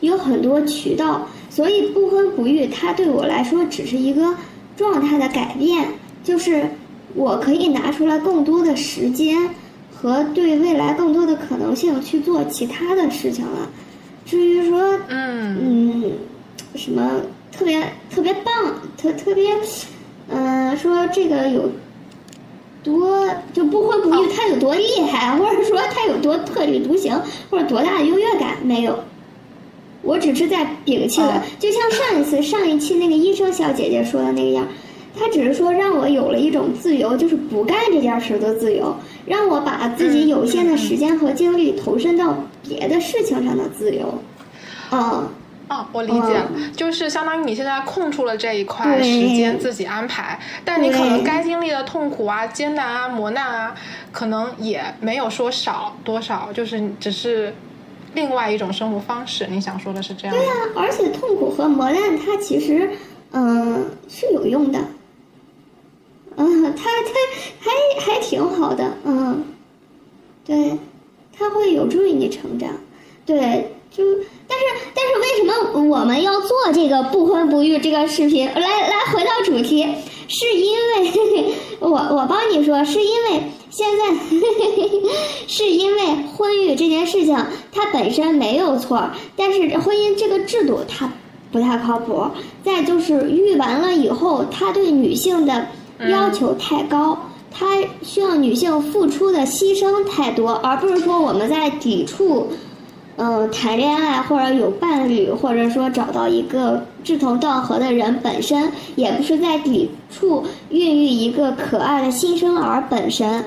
[0.00, 1.26] 有很多渠道。
[1.50, 4.34] 所以不婚不育，它对我来说只是一个
[4.74, 5.86] 状态的改变，
[6.24, 6.70] 就是
[7.14, 9.50] 我可以拿出来更多的时间
[9.94, 13.68] 和对未来更多的可能性去做其他的事情了。
[14.24, 16.12] 至于说，嗯嗯，
[16.74, 17.20] 什么？
[17.52, 19.54] 特别特别棒，特特别，
[20.28, 21.70] 嗯，说这个有
[22.82, 27.20] 多就不婚不育，他有多厉害， 或者说他有多特立独行，
[27.50, 28.98] 或者多大的优越感没有？
[30.02, 34.66] 我只是在摒弃了，就像上一次上一期那个医生小姐姐说的那样，
[35.18, 38.96] 他只是说让我有了一种自由，就是不干这件事的自由，
[39.26, 42.34] 让我把自己有限的时间和精力投身到
[42.66, 44.18] 别的事情上的自由，
[44.90, 45.28] 嗯。
[45.70, 53.74] 哦，我理解了，就是相当于你现在空出了这一块时间自己安排，但你可能该经历的痛苦啊、艰难啊、磨难啊，
[54.10, 57.54] 可能也没有说少多少，就是只是
[58.14, 59.46] 另外一种生活方式。
[59.48, 60.36] 你想说的是这样？
[60.36, 62.90] 对啊，而且痛苦和磨难它其实
[63.30, 64.80] 嗯是有用的，
[66.34, 69.44] 嗯，它它还还挺好的，嗯，
[70.44, 70.76] 对，
[71.32, 72.68] 它会有助于你成长，
[73.24, 73.72] 对。
[73.90, 74.04] 就
[74.46, 78.46] 但是但是为什么我们要做这个不婚不育这个视频？
[78.46, 79.86] 来来回到主题，
[80.28, 84.14] 是因为 我我帮你说，是因为现在
[85.48, 86.00] 是因为
[86.36, 87.36] 婚育这件事情
[87.72, 91.12] 它本身没有错，但是婚姻这个制度它
[91.50, 92.24] 不太靠谱。
[92.64, 95.66] 再就是育完了以后，它对女性的
[96.08, 97.18] 要求太高，
[97.50, 102.52] 它需要女性付出的牺牲太多，而不是说我们在抵触。
[103.22, 113.44] 嗯，谈恋爱或者有伴侣，或者说找到一个志同道合的人，本身也不是在抵触孕育一个可爱的新生儿本身。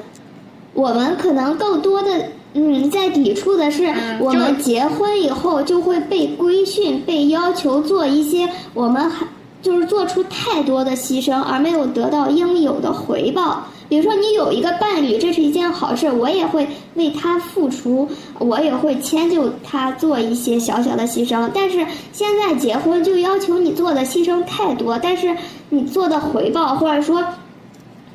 [0.75, 9.25] 我们可能更多的，嗯，在抵触的是我们结婚以后就会被规训，被要求做一些我们还
[9.63, 13.63] 就是做出太多的牺牲，而没有得到应有的回报。
[13.93, 21.47] 比如说，你有一个伴侣，这是一件好事，我也会为他付出，我也会迁就他做一些小小的牺牲。
[21.53, 25.37] 但是现在结婚就要求你做的牺牲太多，但是
[25.69, 27.23] 你做的回报，或者说，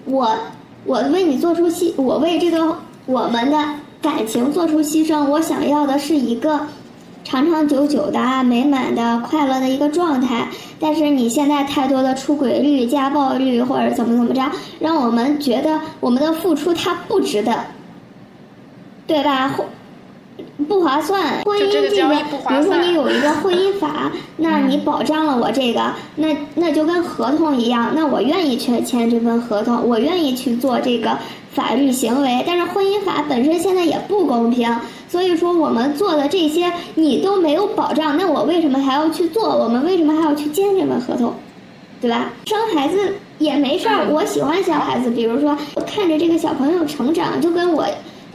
[0.05, 0.37] 我
[0.85, 2.76] 我为你做出牺，我为这个
[3.07, 3.57] 我们的
[4.03, 6.59] 感情做出牺牲，我想要的是一个
[7.29, 10.49] 长长久久的、美满的、快乐的一个状态。
[10.81, 14.51] 但是你现在太多的出轨率、家暴率或者怎么怎么着，
[14.81, 17.66] 让我们觉得我们的付出它不值得，
[19.07, 19.47] 对吧？
[19.49, 19.66] 或
[20.67, 21.89] 不划算，婚姻这个，
[22.49, 31.17] 比如说你有一个婚姻法， 那你保障了我这个，那那就跟合同一样，那我愿意去签这份合同，我愿意去做这个
[31.53, 32.43] 法律行为。
[32.45, 34.69] 但是婚姻法本身现在也不公平，
[35.09, 39.57] 所以说我们做的这些你都没有保障，那我为什么还要去做？
[39.57, 41.35] 我们为什么还要去签这份合同，
[42.01, 42.33] 对吧？
[42.47, 47.87] 生孩子也没事儿，我喜欢小孩子，比如说我看着这个小朋友成长，就跟我。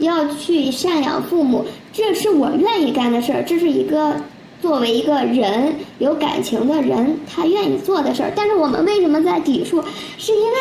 [0.04, 4.16] 要去赡养父母，这是我愿意干的事儿，这是一个
[4.62, 8.32] 作为一个人有感情的人他愿意做的事儿。
[8.34, 9.82] 但是我们为什么在抵触？
[10.16, 10.56] 是因为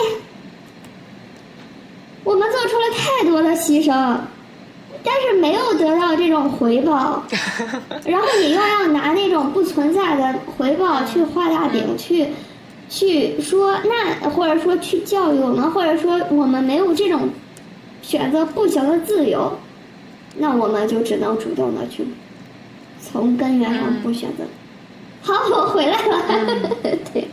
[2.23, 4.17] 我们做出了太多的牺牲，
[5.03, 7.23] 但是没有得到这种回报，
[8.05, 12.27] 然后你又要拿那种不存在的回报去画大饼，去
[12.89, 17.29] 去说那或者说去教育我们，或者说我们没有这种。
[18.03, 19.57] 选择不行的自由，
[20.37, 22.05] 那我们就只能主动的去
[23.01, 24.43] 从根源上不选择。
[25.21, 26.69] 好，我回来了。
[27.11, 27.27] 对。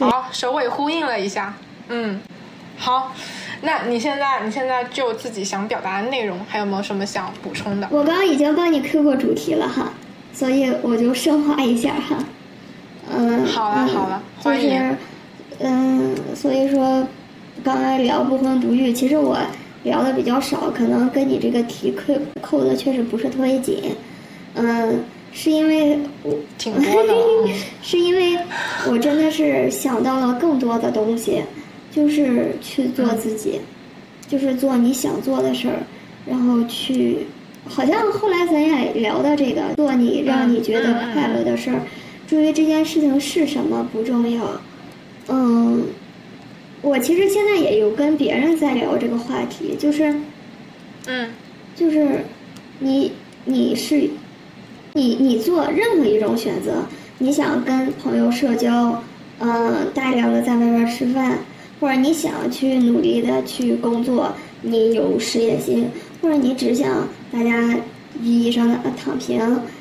[0.00, 1.54] 好，首尾呼应了一下。
[1.88, 2.20] 嗯，
[2.76, 3.12] 好，
[3.60, 7.86] 那你现在你现在就自己想表达的内容，还有没有什么想补充的？
[7.92, 9.92] 我刚刚已经帮你 Q 过主题了哈，
[10.32, 12.16] 所以我就升华一下哈。
[13.12, 13.44] 嗯。
[13.44, 14.96] 好了好了，欢迎。
[15.60, 17.06] 嗯，所以说。
[17.64, 19.38] 刚才聊不婚不育，其实我
[19.84, 22.12] 聊的比较少，可能跟你这个题扣
[22.42, 23.82] 扣的确实不是特别紧。
[24.52, 25.02] 嗯，
[25.32, 27.14] 是因为我挺多的，
[27.80, 28.38] 是因为
[28.86, 31.42] 我真的是想到了更多的东西，
[31.90, 33.58] 就是去做自己，
[34.28, 35.78] 就是做你想做的事儿，
[36.26, 37.26] 然后去，
[37.66, 41.80] 好像后来咱也聊到这个，做你让你觉得快乐的事儿。
[42.28, 44.60] 至于这件事情是什么不重要，
[45.28, 45.82] 嗯。
[46.84, 50.14] 我其实现在也有跟别人在聊这个话题，就是，
[51.06, 51.30] 嗯，
[51.74, 52.26] 就是，
[52.78, 53.10] 你
[53.46, 54.10] 你是，
[54.92, 56.84] 你你做任何一种选择，
[57.16, 59.02] 你想跟朋友社交，
[59.38, 61.38] 嗯，大量的在外边吃饭，
[61.80, 65.88] 或者你想去努力的去工作，你有事业心，
[66.20, 67.78] 或者你只想大家
[68.22, 69.40] 意义上的躺平，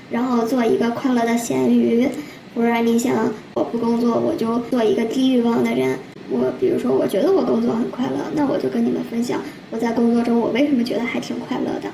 [0.09, 2.07] 然后做一个快乐的咸鱼，
[2.55, 5.99] 或者你想我不工作我就做一个低欲望的人。
[6.29, 11.91] 我比如说，我觉得我工作很快乐，那我就跟你们分享我在工作中我为什么觉得还挺快乐的。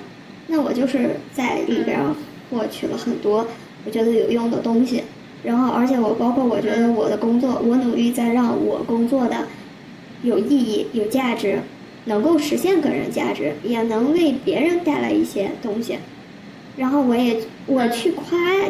[0.48, 2.00] 那我就是在里边
[2.50, 3.46] 获取了很多
[3.86, 5.04] 我觉得有用的东西，
[5.44, 9.48] 然后而且我包括我觉得我的工作，我努力在让我工作的
[10.22, 11.60] 有意义、有价值，
[12.06, 15.98] 能够实现个人价值，也能为别人带来一些东西。
[16.78, 18.24] 然后我也我去夸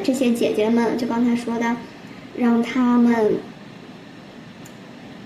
[0.03, 1.76] 这些姐姐们，就刚才说的，
[2.38, 3.34] 让他们。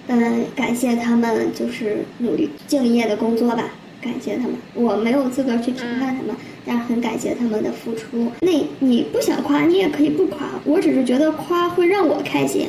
[0.07, 3.69] 嗯，感谢他们就是努力敬业的工作吧，
[4.01, 4.51] 感谢他们。
[4.73, 6.35] 我没有资格去评判他们，
[6.65, 8.29] 但是很感谢他们的付出。
[8.41, 10.49] 那你不想夸，你也可以不夸。
[10.65, 12.67] 我只是觉得夸会让我开心，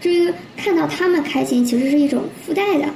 [0.00, 2.88] 至于看到他们开心，其实是一种附带的，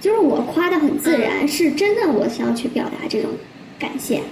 [0.00, 3.30] 就是我夸的很自然，是真的我想去表达这种
[3.78, 4.22] 感谢。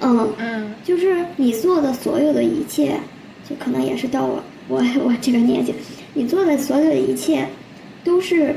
[0.00, 2.98] 嗯嗯，就是你做的所有的一切，
[3.46, 5.74] 就可能也是到我我我这个年纪，
[6.14, 7.46] 你做的所有的一切。
[8.04, 8.56] 都是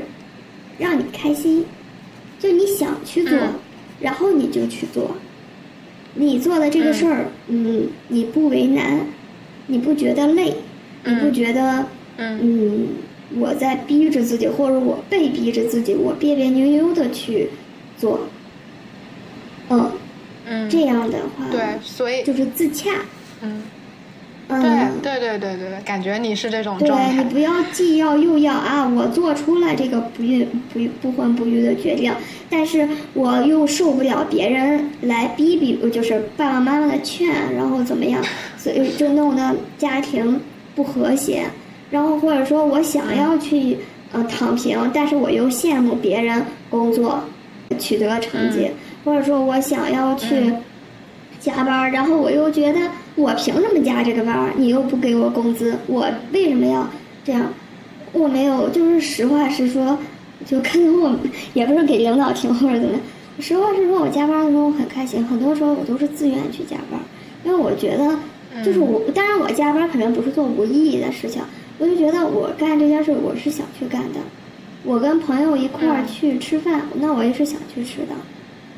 [0.78, 1.64] 让你开心，
[2.38, 3.38] 就你想去做，
[4.00, 5.16] 然后你就去做。
[6.14, 9.06] 你做的这个事儿，嗯，你不为难，
[9.66, 10.54] 你不觉得累，
[11.04, 11.86] 你不觉得，
[12.16, 12.88] 嗯，
[13.36, 17.48] 我在逼着自己，或者我被逼着自己，我别别扭扭的去
[17.98, 18.20] 做，
[19.68, 19.90] 嗯，
[20.46, 22.90] 嗯，这样的话，对，所以就是自洽，
[23.42, 23.62] 嗯。
[24.46, 24.58] 对
[25.02, 27.14] 对对对对，感觉你是这种状态。
[27.14, 28.86] 对你不要既要又要啊！
[28.86, 32.12] 我做出了这个不孕不不婚不育的决定，
[32.50, 38.22] 但是我又受不了别人来逼逼，就是爸爸妈妈的劝，然后怎么样？
[38.58, 40.38] 所以就弄得家庭
[40.74, 41.44] 不和谐。
[41.90, 43.78] 然后或者说我想要去
[44.12, 47.24] 呃躺平，但是我又羡慕别人工作
[47.78, 48.70] 取得成绩，
[49.04, 50.52] 或者说我想要去
[51.40, 52.80] 加班，然后我又觉得。
[53.16, 54.52] 我凭什么加这个班？
[54.56, 56.88] 你又不给我工资，我为什么要
[57.24, 57.46] 这样？
[58.12, 59.98] 我没有，就是实话实说，
[60.46, 61.16] 就可能我
[61.52, 62.98] 也不是给领导听或者怎么。
[63.40, 67.00] 实话实说，我加班的时候我很开心，很多时候我都是自愿去加班，
[67.44, 71.42] 因为我觉得，就是我当然我加班肯定不是做无意义的事情，
[71.78, 74.20] 我就觉得我干这件事我是想去干的。
[74.84, 78.14] 我跟朋友一块儿去吃饭，那我也是想去吃的。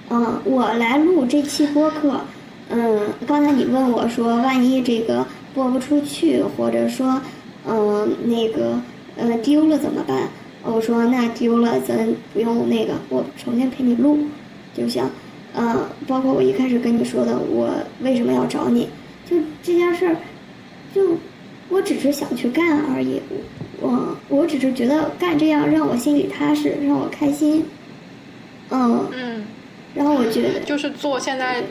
[0.09, 2.20] 嗯，我来录这期播客。
[2.69, 7.21] 嗯，刚才你问我说，万一这个播不出去，或者说，
[7.67, 8.81] 嗯，那个
[9.17, 10.29] 呃丢了怎么办？
[10.62, 14.19] 我说那丢了咱不用那个，我重新陪你录
[14.75, 15.09] 就像。
[15.55, 17.71] 嗯，包括我一开始跟你说的，我
[18.03, 18.89] 为什么要找你？
[19.25, 20.17] 就这件事儿，
[20.95, 21.17] 就
[21.69, 23.23] 我只是想去干而已。
[23.81, 27.64] 我我只是觉得干这样让我心里踏实，让我开心。
[28.71, 29.45] 嗯嗯，
[29.95, 31.62] 然后我觉得就是做现在，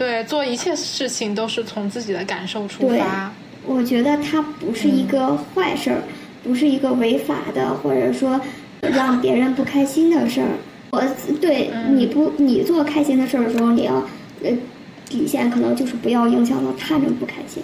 [0.00, 3.30] 对做一切事情都是从自己的感受出发。，
[3.66, 6.02] 我觉得它不是一个坏事儿，
[6.42, 8.40] 不是一个违法的，或者说
[8.80, 10.48] 让别人不开心的事儿。
[10.92, 11.02] 我
[11.38, 14.02] 对你不你做开心的事儿的时候，你要
[14.42, 14.50] 呃
[15.06, 17.62] 底线可能就是不要影响到他人不开心。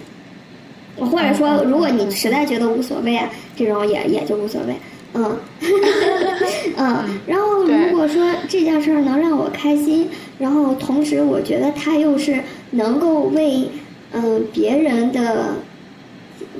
[0.99, 4.75] 或者说，如果你实在觉得无所谓啊，这种也也就无所谓，
[5.13, 5.37] 嗯，
[6.77, 7.19] 嗯。
[7.25, 12.41] 然后如果说这件事儿能让我开心，然后同时我觉得他又是
[12.71, 13.69] 能够为
[14.13, 15.55] 嗯、别人的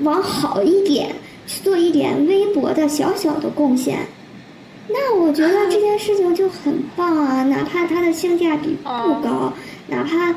[0.02, 1.14] 往好一点
[1.46, 4.00] 去做一点微薄的小小的贡献，
[4.88, 7.42] 那我觉得这件事情就很棒啊！
[7.44, 9.52] 哪怕它的性价比不高，
[9.88, 10.34] 哪怕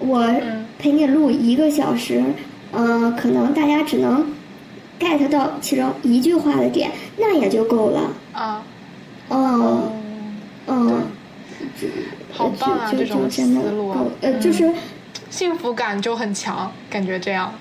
[0.00, 2.20] 我嗯陪你录一个小时，
[2.72, 4.26] 嗯、可能大家只能
[5.02, 8.00] get 到其中一句话的点，那也就够了。
[8.32, 8.62] 啊，
[9.28, 9.92] 哦，
[10.68, 11.02] 嗯，
[12.32, 12.92] 好棒啊！
[12.92, 13.90] 就这种真的思路，
[14.20, 14.72] 呃，嗯就是
[15.28, 17.52] 幸福感就很强，感觉这样。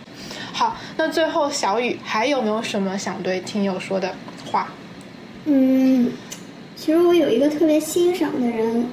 [0.54, 4.14] 好，那最后小雨还有没有什么想对听友说的
[4.52, 4.68] 话？
[5.46, 6.12] 嗯，
[6.76, 8.86] 其实我有一个特别欣赏的人，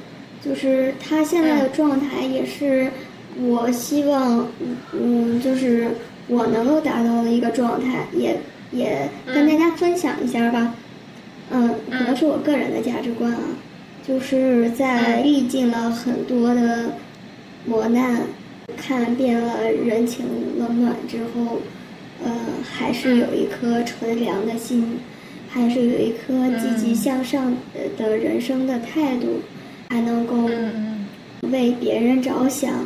[0.42, 2.90] 就是他现在的状态也是
[3.38, 4.46] 我希望，
[4.92, 5.90] 嗯，就是
[6.28, 8.38] 我能够达到的一个状态，也
[8.70, 10.74] 也跟大家分享一下吧。
[11.50, 13.40] 嗯，可能是我个人的价值观啊，
[14.06, 16.92] 就是在历尽了很多的
[17.64, 18.20] 磨难，
[18.76, 20.26] 看遍了人情
[20.58, 21.58] 冷暖之后，
[22.22, 22.30] 呃，
[22.62, 24.98] 还是有一颗纯良的心，
[25.48, 29.40] 还是有一颗积极向上的的人生的态度，
[29.88, 31.06] 还能够嗯。
[31.52, 32.84] 为别人着想，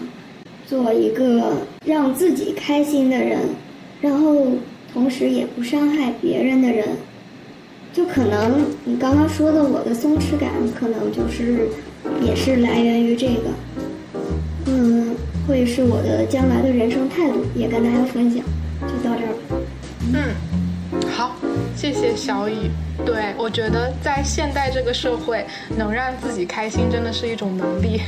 [0.73, 1.53] 做一个
[1.85, 3.41] 让自己开心的人，
[4.01, 4.47] 然后
[4.91, 6.89] 同时也不伤害别人的人。
[7.93, 11.69] 就可能你刚刚说的我的松弛感，可能就是
[12.23, 13.51] 也是来源于这个，
[14.65, 15.15] 嗯，
[15.47, 18.43] 会是我的将来的人生态度，也跟大家分享。
[18.81, 19.57] 就到这儿吧。
[20.15, 21.37] 嗯，好，
[21.77, 22.71] 谢谢小雨。
[23.05, 25.45] 对我觉得在现代这个社会，
[25.77, 28.01] 能让自己开心真的是一种能力，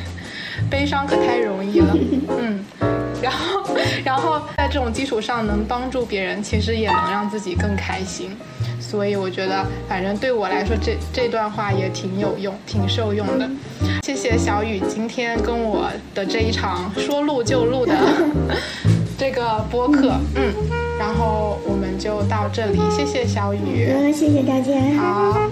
[0.71, 1.97] 悲伤可太容易了。
[2.39, 2.65] 嗯，
[3.23, 8.31] 然后 然后在这种基础上能帮助别人，其实也能让自己更开心。
[8.81, 13.49] 所以我觉得，反正对我来说，这这段话也挺有用，挺受用的。
[14.05, 17.95] 谢谢小雨今天跟我的这一场说录就录的
[19.19, 20.53] 这个播客，嗯，
[20.99, 24.73] 然后我们就到这里，谢谢小雨，嗯，谢谢大家。
[25.01, 25.51] 好，